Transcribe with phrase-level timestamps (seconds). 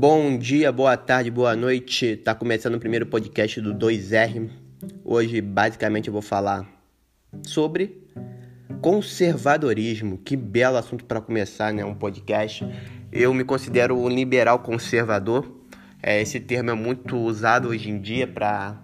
[0.00, 2.16] Bom dia, boa tarde, boa noite.
[2.16, 4.48] Tá começando o primeiro podcast do 2R.
[5.04, 6.66] Hoje, basicamente, eu vou falar
[7.46, 8.08] sobre
[8.80, 10.16] conservadorismo.
[10.16, 11.84] Que belo assunto para começar, né?
[11.84, 12.66] Um podcast.
[13.12, 15.60] Eu me considero um liberal conservador.
[16.02, 18.82] É, esse termo é muito usado hoje em dia para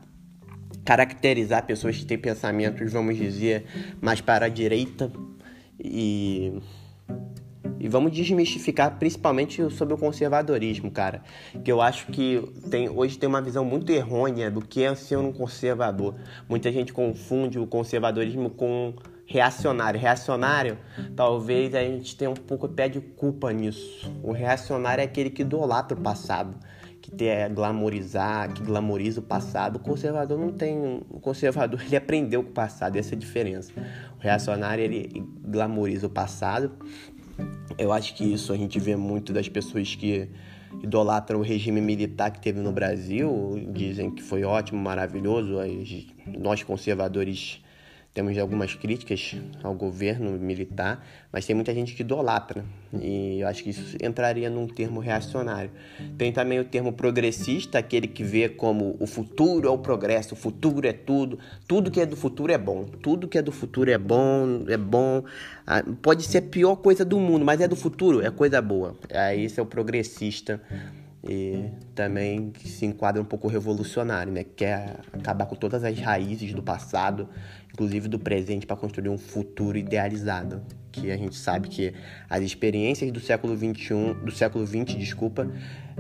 [0.85, 3.65] caracterizar pessoas que têm pensamentos, vamos dizer,
[4.03, 5.11] mais para a direita
[5.83, 6.61] e
[7.79, 11.23] e vamos desmistificar principalmente sobre o conservadorismo, cara.
[11.65, 15.17] Que eu acho que tem, hoje tem uma visão muito errônea do que é ser
[15.17, 16.15] um conservador.
[16.49, 18.95] Muita gente confunde o conservadorismo com
[19.27, 20.01] reacionário.
[20.01, 20.79] Reacionário,
[21.15, 24.11] talvez a gente tenha um pouco pé de culpa nisso.
[24.23, 26.57] O reacionário é aquele que idolatra o passado,
[27.03, 29.77] que quer glamorizar, que glamoriza o passado.
[29.77, 31.03] O conservador não tem.
[31.11, 33.73] O conservador ele aprendeu com o passado, essa é a diferença.
[34.19, 36.73] O reacionário ele glamoriza o passado
[37.79, 40.29] eu acho que isso a gente vê muito das pessoas que
[40.83, 45.57] idolatram o regime militar que teve no Brasil, dizem que foi ótimo, maravilhoso.
[46.39, 47.63] Nós conservadores
[48.17, 52.65] temos algumas críticas ao governo militar, mas tem muita gente que idolatra,
[52.99, 55.71] e eu acho que isso entraria num termo reacionário.
[56.17, 60.37] Tem também o termo progressista, aquele que vê como o futuro é o progresso, o
[60.37, 63.91] futuro é tudo, tudo que é do futuro é bom, tudo que é do futuro
[63.91, 65.23] é bom, é bom,
[65.67, 68.97] ah, pode ser a pior coisa do mundo, mas é do futuro, é coisa boa.
[69.13, 70.59] Aí esse é o progressista
[71.29, 74.45] e também se enquadra um pouco revolucionário, né?
[74.45, 77.29] Quer acabar com todas as raízes do passado,
[77.73, 80.63] inclusive do presente, para construir um futuro idealizado.
[80.93, 81.93] Que a gente sabe que
[82.31, 85.51] as experiências do século 21, do século 20, desculpa,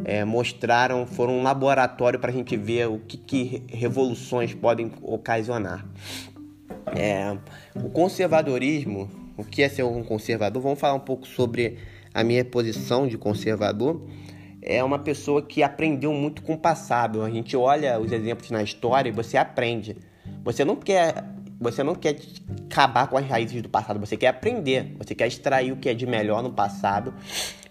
[0.05, 5.85] é, mostraram, foram um laboratório para a gente ver o que, que revoluções podem ocasionar.
[6.97, 7.37] É,
[7.75, 10.63] o conservadorismo, o que é ser um conservador?
[10.63, 11.79] Vamos falar um pouco sobre
[12.15, 14.01] a minha posição de conservador
[14.67, 17.23] é uma pessoa que aprendeu muito com o passado.
[17.23, 19.97] A gente olha os exemplos na história e você aprende.
[20.43, 21.25] Você não quer,
[21.61, 22.17] você não quer
[22.69, 25.95] acabar com as raízes do passado, você quer aprender, você quer extrair o que é
[25.95, 27.15] de melhor no passado.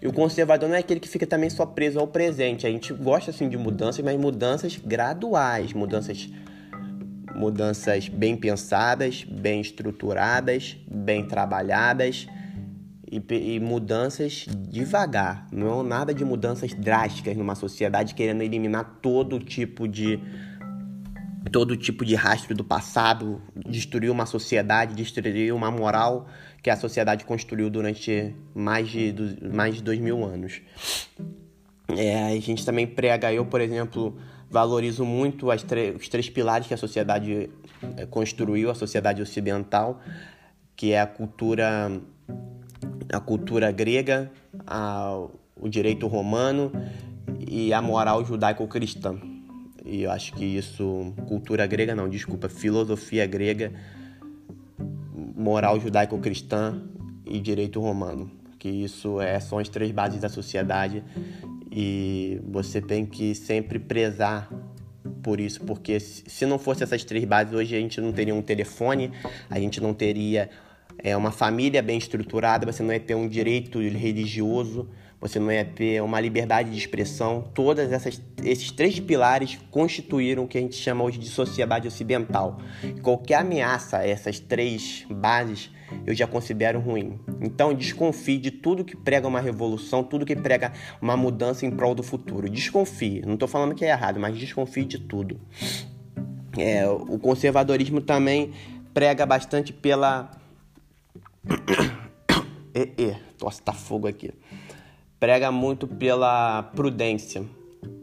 [0.00, 2.66] E o conservador não é aquele que fica também só preso ao presente.
[2.66, 6.30] A gente gosta assim de mudanças, mas mudanças graduais, mudanças
[7.34, 12.26] mudanças bem pensadas, bem estruturadas, bem trabalhadas
[13.16, 19.88] e, e, mudanças devagar, não nada de mudanças drásticas numa sociedade querendo eliminar todo tipo
[19.88, 20.20] de
[21.50, 26.28] todo tipo de rastro do passado, destruir uma sociedade, destruir uma moral
[26.62, 29.14] que a sociedade construiu durante mais de,
[29.54, 30.60] mais de dois mil anos.
[31.96, 34.18] É, a gente também prega, eu, por exemplo,
[34.50, 37.48] valorizo muito os três pilares que a sociedade
[37.96, 40.00] é, construiu, a sociedade ocidental,
[40.74, 41.90] que é a cultura
[43.12, 44.30] a cultura grega,
[44.66, 46.72] a, o direito romano
[47.48, 49.18] e a moral judaico-cristã.
[49.84, 53.72] E eu acho que isso, cultura grega não, desculpa, filosofia grega,
[55.36, 56.82] moral judaico-cristã
[57.24, 58.30] e direito romano.
[58.58, 61.04] Que isso é, são as três bases da sociedade
[61.70, 64.50] e você tem que sempre prezar
[65.22, 68.42] por isso, porque se não fosse essas três bases, hoje a gente não teria um
[68.42, 69.10] telefone,
[69.50, 70.48] a gente não teria
[70.98, 74.88] é, uma família bem estruturada, você não ia ter um direito religioso,
[75.20, 77.50] você não ia ter uma liberdade de expressão.
[77.54, 82.58] Todas essas esses três pilares constituíram o que a gente chama hoje de sociedade ocidental.
[83.02, 85.70] Qualquer ameaça a essas três bases
[86.04, 87.18] eu já considero ruim.
[87.40, 91.94] Então desconfie de tudo que prega uma revolução, tudo que prega uma mudança em prol
[91.94, 92.48] do futuro.
[92.48, 93.22] Desconfie.
[93.24, 95.40] Não estou falando que é errado, mas desconfie de tudo.
[96.58, 98.52] É, o conservadorismo também
[98.92, 100.30] prega bastante pela
[102.74, 104.32] e, e, nossa, tá fogo aqui.
[105.18, 107.44] Prega muito pela prudência.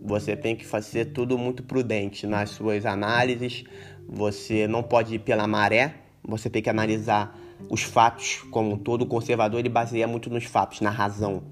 [0.01, 3.63] Você tem que fazer tudo muito prudente nas suas análises.
[4.07, 5.95] Você não pode ir pela maré.
[6.23, 7.37] Você tem que analisar
[7.69, 9.03] os fatos como um todo.
[9.03, 11.43] O conservador ele baseia muito nos fatos, na razão.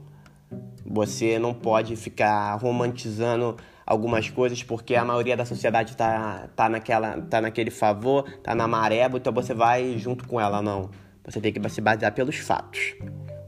[0.85, 3.55] Você não pode ficar romantizando
[3.85, 8.67] algumas coisas porque a maioria da sociedade tá, tá, naquela, tá naquele favor, tá na
[8.67, 10.89] maré, então você vai junto com ela, não.
[11.25, 12.95] Você tem que se basear pelos fatos.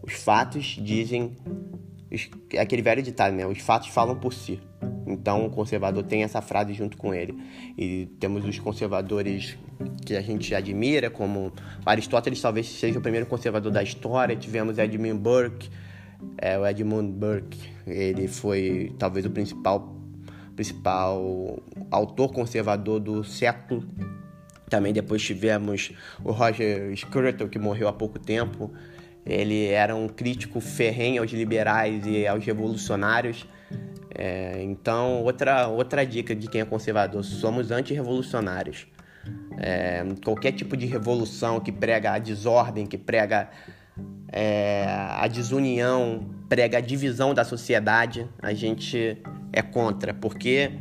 [0.02, 1.36] Os fatos dizem.
[2.52, 3.46] É aquele velho ditado, né?
[3.48, 4.60] Os fatos falam por si.
[5.08, 7.38] Então o conservador tem essa frase junto com ele.
[7.78, 9.58] E temos os conservadores
[10.06, 11.52] que a gente admira, como
[11.86, 14.36] Aristóteles talvez seja o primeiro conservador da história.
[14.36, 15.69] Tivemos Edmund Burke,
[16.38, 19.96] é, o Edmund Burke, ele foi talvez o principal,
[20.56, 21.60] principal
[21.92, 23.84] autor conservador do século
[24.74, 25.92] também depois tivemos
[26.24, 28.74] o Roger Scruton, que morreu há pouco tempo.
[29.24, 33.46] Ele era um crítico ferrenho aos liberais e aos revolucionários.
[34.16, 38.88] É, então, outra, outra dica de quem é conservador: somos antirrevolucionários.
[39.60, 43.52] É, qualquer tipo de revolução que prega a desordem, que prega
[44.31, 49.22] é, a desunião, prega a divisão da sociedade, a gente
[49.52, 50.72] é contra, porque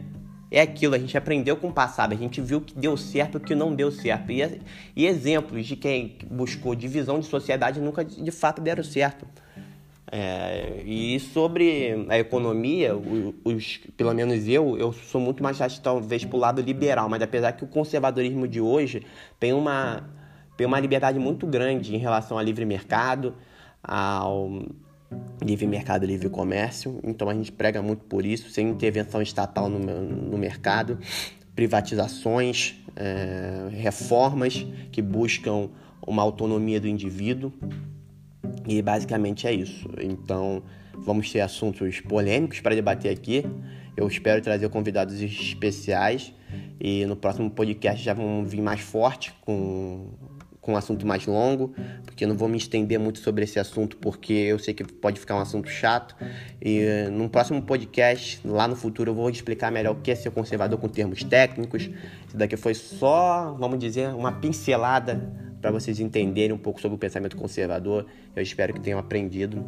[0.52, 3.40] é aquilo, a gente aprendeu com o passado, a gente viu que deu certo o
[3.40, 4.30] que não deu certo.
[4.30, 4.60] E,
[4.94, 9.26] e exemplos de quem buscou divisão de sociedade nunca de fato deram certo.
[10.14, 12.94] É, e sobre a economia,
[13.42, 17.22] os, pelo menos eu, eu sou muito mais acho, talvez para o lado liberal, mas
[17.22, 19.06] apesar que o conservadorismo de hoje
[19.40, 20.04] tem uma,
[20.54, 23.34] tem uma liberdade muito grande em relação ao livre mercado,
[23.82, 24.50] ao
[25.44, 27.00] livre mercado, livre comércio.
[27.02, 30.98] Então a gente prega muito por isso, sem intervenção estatal no, no mercado,
[31.54, 35.68] privatizações, é, reformas que buscam
[36.06, 37.52] uma autonomia do indivíduo.
[38.66, 39.88] E basicamente é isso.
[40.00, 40.62] Então,
[40.96, 43.44] vamos ter assuntos polêmicos para debater aqui.
[43.96, 46.32] Eu espero trazer convidados especiais
[46.80, 50.08] e no próximo podcast já vão vir mais forte com
[50.62, 51.74] com um assunto mais longo,
[52.06, 55.18] porque eu não vou me estender muito sobre esse assunto, porque eu sei que pode
[55.18, 56.16] ficar um assunto chato.
[56.62, 60.30] E no próximo podcast, lá no futuro, eu vou explicar melhor o que é ser
[60.30, 61.90] conservador com termos técnicos.
[62.28, 65.20] Isso daqui foi só, vamos dizer, uma pincelada
[65.60, 68.06] para vocês entenderem um pouco sobre o pensamento conservador.
[68.34, 69.64] Eu espero que tenham aprendido.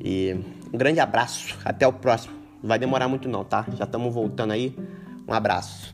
[0.00, 0.36] E
[0.72, 1.58] um grande abraço.
[1.64, 2.34] Até o próximo.
[2.62, 3.66] Não vai demorar muito não, tá?
[3.76, 4.76] Já estamos voltando aí.
[5.26, 5.92] Um abraço.